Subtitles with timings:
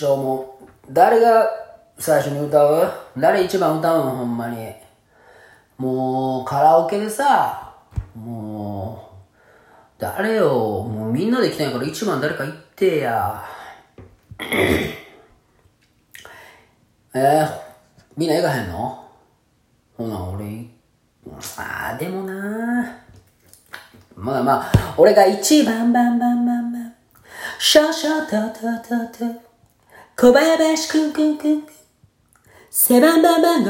[0.00, 1.46] ちょ、もう、誰が
[1.98, 2.90] 最初に歌う？
[3.18, 4.10] 誰一番歌うの？
[4.12, 4.72] ほんまに。
[5.76, 7.74] もう、カラオケでさ、
[8.14, 9.10] も
[9.98, 10.48] う、誰よ、
[10.84, 13.44] もうみんなで行きたいから一番誰か行ってや。
[17.12, 17.48] えー、
[18.16, 19.06] みんな行かへんの？
[19.98, 20.64] ほな、俺、
[21.58, 23.02] あー、でもな
[24.16, 26.94] まあまあ、俺が一番バンバンバンバン。
[27.58, 29.49] シャシャタタタタ。
[30.20, 31.72] 小林くんくんくんくん。
[32.70, 33.64] セバンバンバン